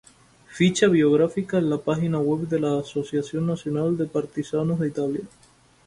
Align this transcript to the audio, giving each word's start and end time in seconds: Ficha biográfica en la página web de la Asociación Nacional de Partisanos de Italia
Ficha 0.47 0.87
biográfica 0.87 1.59
en 1.59 1.69
la 1.69 1.77
página 1.77 2.17
web 2.17 2.47
de 2.47 2.59
la 2.59 2.79
Asociación 2.79 3.45
Nacional 3.45 3.97
de 3.97 4.07
Partisanos 4.07 4.79
de 4.79 4.87
Italia 4.87 5.21